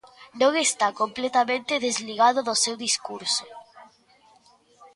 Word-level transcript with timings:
Non, 0.41 0.53
está 0.67 0.87
completamente 1.01 1.81
desligado 1.87 2.39
do 2.47 2.55
seu 2.63 2.75
discurso. 2.85 3.47